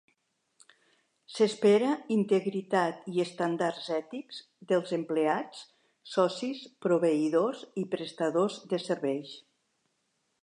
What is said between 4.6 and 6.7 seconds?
dels empleats, socis,